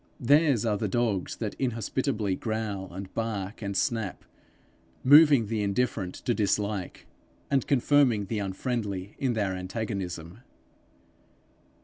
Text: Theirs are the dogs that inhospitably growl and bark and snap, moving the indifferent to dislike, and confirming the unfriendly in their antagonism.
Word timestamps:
Theirs 0.19 0.65
are 0.65 0.77
the 0.77 0.87
dogs 0.87 1.35
that 1.35 1.53
inhospitably 1.59 2.35
growl 2.37 2.91
and 2.91 3.13
bark 3.13 3.61
and 3.61 3.77
snap, 3.77 4.25
moving 5.03 5.45
the 5.45 5.61
indifferent 5.61 6.15
to 6.25 6.33
dislike, 6.33 7.05
and 7.51 7.67
confirming 7.67 8.25
the 8.25 8.39
unfriendly 8.39 9.13
in 9.19 9.33
their 9.33 9.55
antagonism. 9.55 10.39